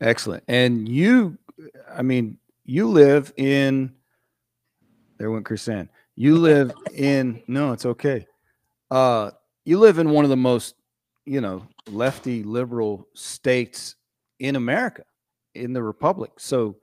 [0.00, 0.44] Excellent.
[0.48, 1.38] And you,
[1.92, 3.94] I mean, you live in,
[5.18, 5.88] there went KrisAnne.
[6.14, 8.26] You live in, no, it's okay.
[8.90, 9.30] Uh,
[9.64, 10.74] you live in one of the most,
[11.24, 13.96] you know, lefty liberal states
[14.38, 15.04] in America,
[15.54, 16.32] in the Republic.
[16.38, 16.76] So,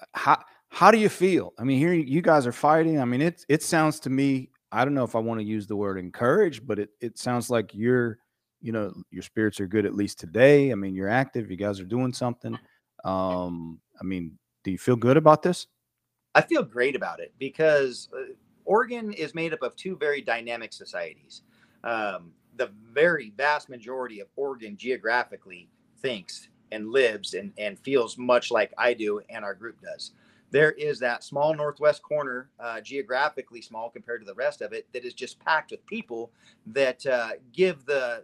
[0.00, 1.52] uh, how, how do you feel?
[1.58, 3.00] I mean, here you guys are fighting.
[3.00, 5.66] I mean, it, it sounds to me, I don't know if I want to use
[5.66, 8.18] the word encourage, but it, it sounds like you're
[8.64, 10.72] you know your spirits are good at least today.
[10.72, 11.50] I mean, you're active.
[11.50, 12.58] You guys are doing something.
[13.04, 15.66] Um, I mean, do you feel good about this?
[16.34, 18.32] I feel great about it because uh,
[18.64, 21.42] Oregon is made up of two very dynamic societies.
[21.84, 28.50] Um, the very vast majority of Oregon geographically thinks and lives and, and feels much
[28.50, 30.12] like I do and our group does.
[30.50, 34.86] There is that small northwest corner, uh, geographically small compared to the rest of it,
[34.92, 36.30] that is just packed with people
[36.66, 38.22] that uh, give the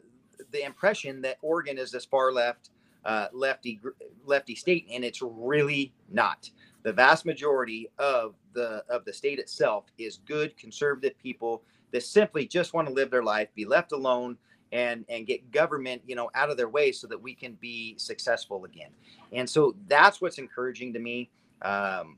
[0.51, 2.71] the impression that Oregon is this far left,
[3.05, 3.81] uh, lefty
[4.25, 6.51] lefty state, and it's really not.
[6.83, 12.47] The vast majority of the of the state itself is good conservative people that simply
[12.47, 14.37] just want to live their life, be left alone,
[14.73, 17.95] and and get government you know out of their way so that we can be
[17.99, 18.91] successful again.
[19.33, 21.31] And so that's what's encouraging to me.
[21.63, 22.17] Um,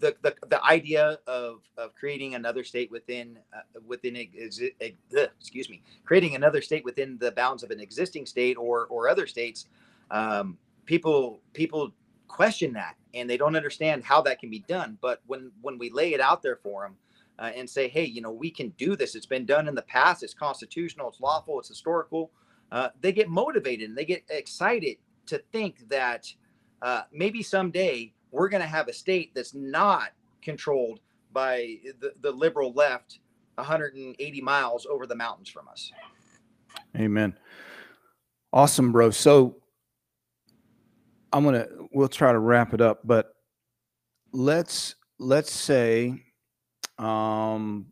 [0.00, 5.82] the, the, the idea of, of creating another state within uh, within uh, excuse me
[6.04, 9.66] creating another state within the bounds of an existing state or or other states
[10.10, 11.92] um, people people
[12.28, 14.98] question that and they don't understand how that can be done.
[15.00, 16.96] But when when we lay it out there for them
[17.38, 19.14] uh, and say hey you know we can do this.
[19.14, 20.22] It's been done in the past.
[20.22, 21.08] It's constitutional.
[21.08, 21.60] It's lawful.
[21.60, 22.30] It's historical
[22.72, 26.32] uh, they get motivated and they get excited to think that
[26.82, 30.10] uh, maybe someday we're going to have a state that's not
[30.42, 31.00] controlled
[31.32, 33.20] by the, the liberal left
[33.56, 35.92] 180 miles over the mountains from us.
[36.96, 37.36] Amen.
[38.52, 39.10] Awesome, bro.
[39.10, 39.56] So
[41.32, 43.34] I'm gonna we'll try to wrap it up, but
[44.32, 46.22] let's let's say
[46.98, 47.86] um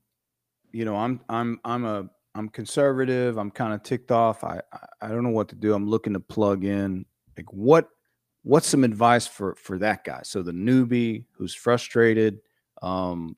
[0.72, 4.42] you know I'm I'm I'm a I'm conservative, I'm kind of ticked off.
[4.44, 4.60] I
[5.00, 5.74] I don't know what to do.
[5.74, 7.04] I'm looking to plug in.
[7.36, 7.88] Like what
[8.42, 10.20] what's some advice for for that guy?
[10.22, 12.40] So the newbie who's frustrated,
[12.82, 13.36] um,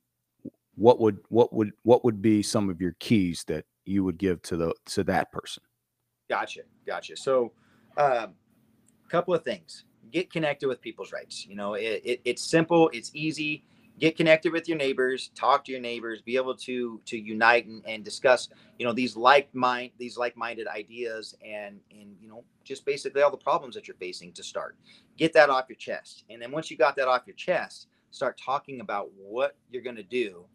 [0.74, 4.42] what would what would what would be some of your keys that you would give
[4.42, 5.62] to the to that person?
[6.28, 7.16] Gotcha, gotcha.
[7.16, 7.52] So,
[7.96, 8.34] a um,
[9.08, 9.84] couple of things.
[10.12, 11.44] get connected with people's rights.
[11.46, 13.64] You know, it, it, it's simple, it's easy.
[14.00, 17.84] Get connected with your neighbors, talk to your neighbors, be able to to unite and,
[17.86, 18.48] and discuss,
[18.78, 23.30] you know, these like mind these like-minded ideas and and you know, just basically all
[23.30, 24.76] the problems that you're facing to start.
[25.18, 26.24] Get that off your chest.
[26.30, 29.96] And then once you got that off your chest, start talking about what you're going
[29.96, 30.46] to do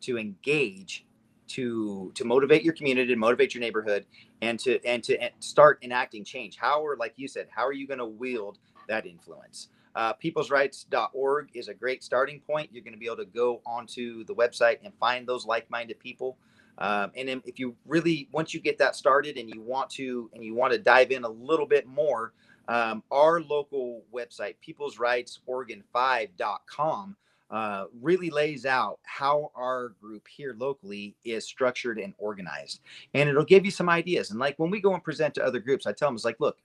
[0.00, 1.06] to engage
[1.48, 4.04] to to motivate your community to motivate your neighborhood
[4.42, 7.86] and to and to start enacting change how are like you said how are you
[7.86, 9.68] going to wield that influence
[9.98, 14.22] uh, peoplesrights.org is a great starting point you're going to be able to go onto
[14.24, 16.38] the website and find those like-minded people
[16.78, 20.30] um, and then if you really once you get that started and you want to
[20.34, 22.32] and you want to dive in a little bit more
[22.68, 27.16] um, our local website peoplesrightsoregon5.com
[27.50, 32.80] uh, really lays out how our group here locally is structured and organized.
[33.14, 34.30] And it'll give you some ideas.
[34.30, 36.40] And like when we go and present to other groups, I tell them, it's like,
[36.40, 36.58] look,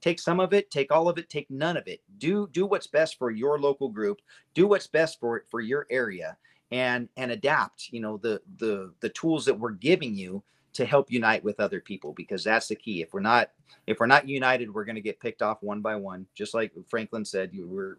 [0.00, 2.00] take some of it, take all of it, take none of it.
[2.18, 4.20] Do do what's best for your local group.
[4.54, 6.36] Do what's best for for your area,
[6.70, 7.92] and and adapt.
[7.92, 10.42] You know the the the tools that we're giving you
[10.72, 13.02] to help unite with other people because that's the key.
[13.02, 13.50] If we're not
[13.86, 16.26] if we're not united, we're going to get picked off one by one.
[16.34, 17.98] Just like Franklin said, you were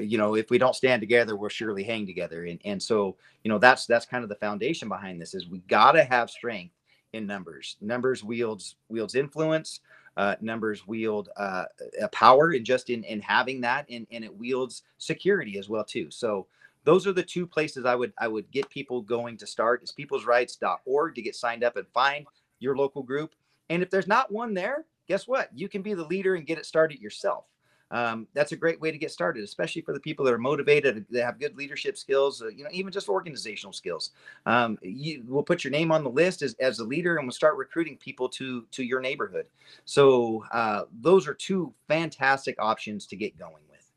[0.00, 3.48] you know if we don't stand together we'll surely hang together and and so you
[3.50, 6.74] know that's that's kind of the foundation behind this is we got to have strength
[7.12, 9.80] in numbers numbers wields wields influence
[10.20, 11.64] uh, numbers wield uh,
[12.02, 15.84] a power and just in in having that and and it wields security as well
[15.84, 16.10] too.
[16.10, 16.46] So
[16.84, 19.92] those are the two places i would i would get people going to start is
[19.98, 22.26] peoplesrights.org to get signed up and find
[22.58, 23.34] your local group.
[23.70, 25.50] And if there's not one there guess what?
[25.52, 27.46] You can be the leader and get it started yourself
[27.90, 31.04] um, that's a great way to get started, especially for the people that are motivated,
[31.10, 34.12] that have good leadership skills, uh, you know, even just organizational skills.
[34.46, 37.32] Um, you will put your name on the list as, as a leader and we'll
[37.32, 39.46] start recruiting people to, to your neighborhood.
[39.84, 43.90] So uh, those are two fantastic options to get going with.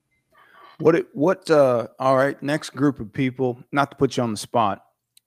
[0.80, 4.32] What, it, what, uh, all right, next group of people, not to put you on
[4.32, 4.84] the spot,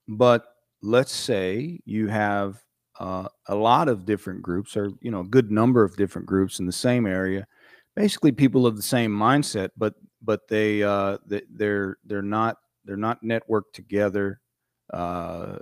[0.08, 2.60] but let's say you have
[2.98, 6.58] uh, a lot of different groups or, you know, a good number of different groups
[6.58, 7.46] in the same area
[7.96, 12.96] basically people of the same mindset, but but they uh, they, they're they're not they're
[12.96, 14.40] not networked together,
[14.92, 15.56] uh,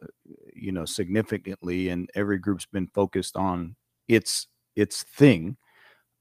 [0.55, 3.77] you know, significantly, and every group's been focused on
[4.09, 5.57] its its thing.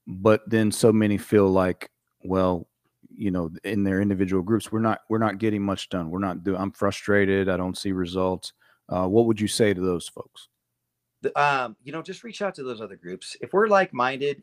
[0.06, 1.90] But then so many feel like,
[2.22, 2.68] well,
[3.10, 6.10] you know, in their individual groups, we're not we're not getting much done.
[6.10, 6.60] We're not doing.
[6.60, 7.48] I'm frustrated.
[7.48, 8.52] I don't see results.
[8.88, 10.48] Uh, what would you say to those folks?
[11.36, 13.34] Um, you know, just reach out to those other groups.
[13.40, 14.42] If we're like minded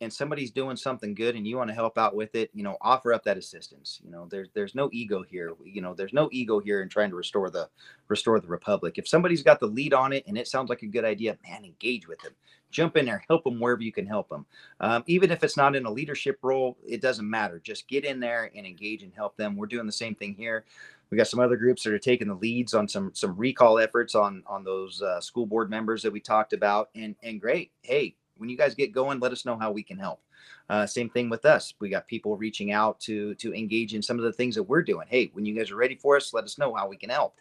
[0.00, 2.76] and somebody's doing something good and you want to help out with it, you know,
[2.80, 4.00] offer up that assistance.
[4.04, 5.52] You know, there's there's no ego here.
[5.64, 7.68] You know, there's no ego here in trying to restore the
[8.08, 8.96] restore the republic.
[8.96, 11.64] If somebody's got the lead on it and it sounds like a good idea, man,
[11.64, 12.32] engage with them.
[12.70, 14.46] Jump in there, help them wherever you can help them.
[14.78, 17.58] Um, even if it's not in a leadership role, it doesn't matter.
[17.58, 19.56] Just get in there and engage and help them.
[19.56, 20.64] We're doing the same thing here.
[21.10, 24.14] We got some other groups that are taking the leads on some some recall efforts
[24.14, 27.72] on on those uh, school board members that we talked about, and and great.
[27.82, 30.20] Hey, when you guys get going, let us know how we can help.
[30.68, 31.74] Uh, same thing with us.
[31.78, 34.82] We got people reaching out to to engage in some of the things that we're
[34.82, 35.06] doing.
[35.08, 37.34] Hey, when you guys are ready for us, let us know how we can help.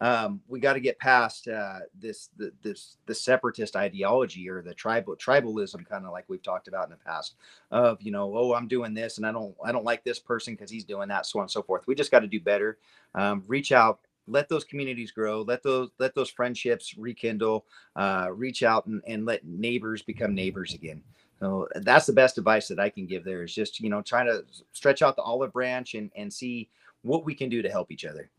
[0.00, 4.74] Um, we got to get past uh, this the, this the separatist ideology or the
[4.74, 7.34] tribal tribalism, kind of like we've talked about in the past.
[7.70, 10.54] Of you know, oh, I'm doing this and I don't I don't like this person
[10.54, 11.86] because he's doing that, so on and so forth.
[11.86, 12.78] We just got to do better.
[13.14, 17.64] Um, reach out, let those communities grow let those let those friendships rekindle
[17.96, 21.02] uh, reach out and, and let neighbors become neighbors again.
[21.40, 24.26] So that's the best advice that i can give there is just you know trying
[24.26, 26.68] to stretch out the olive branch and and see
[27.02, 28.30] what we can do to help each other.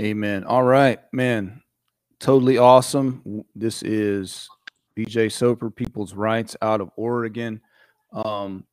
[0.00, 0.44] Amen.
[0.44, 1.62] All right man.
[2.20, 3.44] Totally awesome.
[3.54, 4.48] This is
[4.96, 7.60] bj soper people's rights out of oregon.
[8.12, 8.64] Um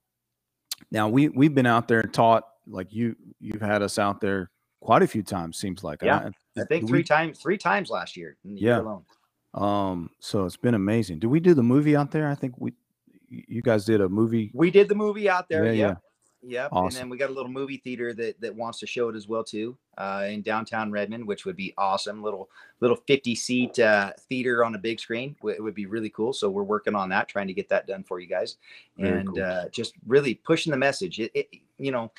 [0.91, 4.49] now we we've been out there and taught like you you've had us out there
[4.86, 5.57] quite a few times.
[5.57, 8.38] Seems like yeah, I, I think three we, times, three times last year.
[8.43, 8.81] yeah.
[8.81, 8.97] Year
[9.53, 10.09] um.
[10.19, 11.19] So it's been amazing.
[11.19, 12.29] Do we do the movie out there?
[12.29, 12.73] I think we,
[13.29, 14.51] you guys did a movie.
[14.53, 15.65] We did the movie out there.
[15.65, 15.71] Yeah.
[15.73, 15.95] Yeah.
[16.47, 16.69] Yep.
[16.71, 16.86] Awesome.
[16.86, 19.27] And then we got a little movie theater that, that wants to show it as
[19.27, 22.21] well too, uh, in downtown Redmond, which would be awesome.
[22.21, 22.49] Little
[22.81, 25.36] little 50 seat uh, theater on a big screen.
[25.43, 26.33] It would be really cool.
[26.33, 28.57] So we're working on that, trying to get that done for you guys,
[28.97, 29.43] Very and cool.
[29.43, 31.19] uh, just really pushing the message.
[31.19, 31.47] It, it,
[31.79, 32.11] you know,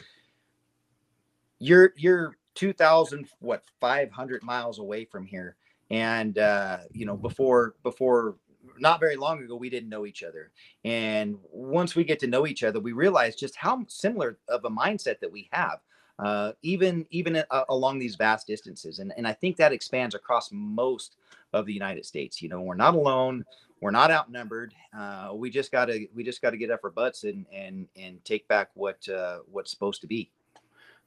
[1.60, 5.57] you're you're 2000 what 500 miles away from here.
[5.90, 8.36] And uh, you know before before
[8.78, 10.50] not very long ago we didn't know each other.
[10.84, 14.70] And once we get to know each other we realize just how similar of a
[14.70, 15.80] mindset that we have
[16.18, 18.98] uh, even even uh, along these vast distances.
[18.98, 21.16] And, and i think that expands across most
[21.52, 22.42] of the united states.
[22.42, 23.44] You know we're not alone.
[23.80, 24.74] We're not outnumbered.
[24.96, 28.48] Uh, we just gotta we just gotta get up our butts and and and take
[28.48, 30.30] back what uh, what's supposed to be.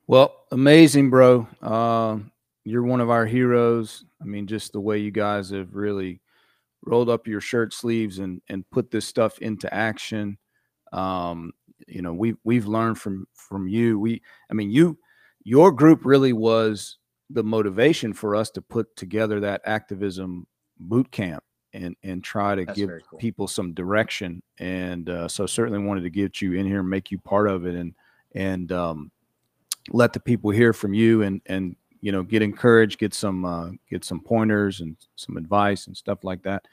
[0.09, 1.47] Well, amazing, bro.
[1.61, 2.17] Uh,
[2.65, 4.05] you're one of our heroes.
[4.19, 6.19] I mean, just the way you guys have really
[6.83, 10.39] rolled up your shirt sleeves and and put this stuff into action.
[10.91, 11.51] Um,
[11.87, 13.99] you know, we've we've learned from from you.
[13.99, 14.97] We, I mean, you,
[15.43, 16.97] your group really was
[17.29, 20.47] the motivation for us to put together that activism
[20.79, 21.43] boot camp
[21.73, 23.19] and and try to That's give cool.
[23.19, 24.41] people some direction.
[24.57, 27.67] And uh, so certainly wanted to get you in here and make you part of
[27.67, 27.93] it and
[28.33, 29.11] and um,
[29.91, 33.69] let the people hear from you and and you know get encouraged, get some uh,
[33.89, 36.65] get some pointers and some advice and stuff like that.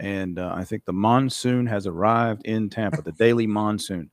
[0.00, 4.10] And uh, I think the monsoon has arrived in Tampa, the daily monsoon.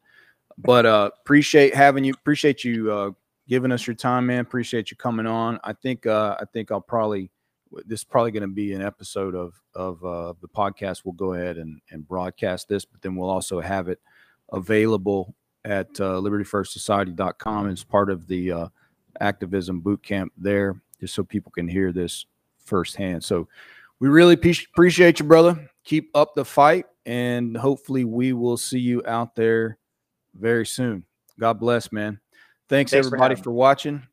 [0.57, 2.13] But uh, appreciate having you.
[2.13, 3.11] Appreciate you uh,
[3.47, 4.39] giving us your time, man.
[4.39, 5.59] Appreciate you coming on.
[5.63, 7.31] I think uh, I think I'll probably
[7.85, 11.01] this is probably going to be an episode of of uh, the podcast.
[11.03, 13.99] We'll go ahead and and broadcast this, but then we'll also have it
[14.51, 15.33] available
[15.65, 18.67] at uh, libertyfirstsociety.com as part of the uh,
[19.19, 22.25] activism boot camp there, just so people can hear this
[22.65, 23.23] firsthand.
[23.23, 23.47] So
[23.99, 25.69] we really appreciate you, brother.
[25.83, 29.77] Keep up the fight, and hopefully we will see you out there
[30.35, 31.05] very soon.
[31.39, 32.19] God bless, man.
[32.69, 34.03] Thanks, Thanks everybody having for watching.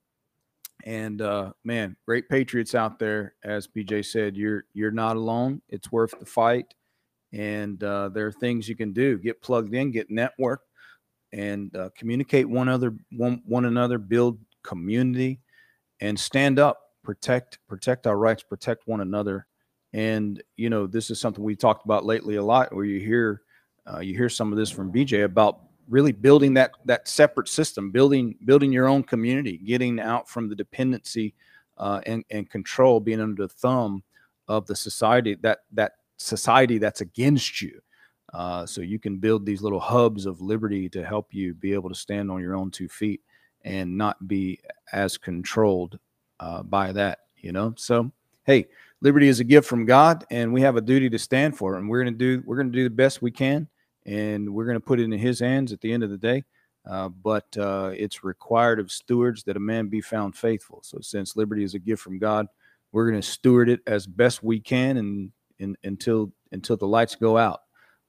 [0.85, 3.35] And uh, man, great patriots out there.
[3.43, 5.61] As BJ said, you're you're not alone.
[5.69, 6.73] It's worth the fight,
[7.33, 9.19] and uh, there are things you can do.
[9.19, 10.68] Get plugged in, get networked,
[11.33, 13.99] and uh, communicate one other one one another.
[13.99, 15.41] Build community,
[16.01, 16.81] and stand up.
[17.03, 18.43] Protect protect our rights.
[18.43, 19.47] Protect one another.
[19.93, 22.75] And you know, this is something we talked about lately a lot.
[22.75, 23.43] Where you hear
[23.91, 27.91] uh, you hear some of this from BJ about really building that that separate system,
[27.91, 31.35] building building your own community, getting out from the dependency
[31.79, 34.03] uh, and and control, being under the thumb
[34.49, 37.81] of the society that that society that's against you.
[38.33, 41.89] Uh, so you can build these little hubs of liberty to help you be able
[41.89, 43.23] to stand on your own two feet
[43.65, 44.59] and not be
[44.93, 45.99] as controlled
[46.41, 47.21] uh, by that.
[47.37, 48.11] You know, so
[48.45, 48.67] hey,
[49.01, 51.79] liberty is a gift from God, and we have a duty to stand for it.
[51.79, 53.69] And we're gonna do we're gonna do the best we can
[54.09, 56.43] and we're going to put it in his hands at the end of the day.
[56.89, 60.81] Uh, but uh, it's required of stewards that a man be found faithful.
[60.83, 62.47] So, since liberty is a gift from God,
[62.93, 67.15] we're going to steward it as best we can, and, and until until the lights
[67.15, 67.61] go out.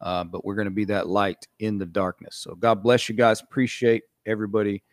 [0.01, 2.35] Uh, but we're going to be that light in the darkness.
[2.35, 3.41] So, God bless you guys.
[3.41, 4.83] Appreciate everybody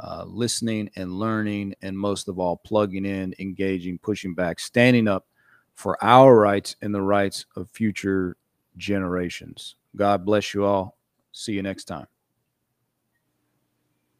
[0.00, 5.26] uh, listening and learning, and most of all, plugging in, engaging, pushing back, standing up
[5.74, 8.36] for our rights and the rights of future
[8.76, 9.76] generations.
[9.96, 10.98] God bless you all.
[11.32, 12.06] See you next time.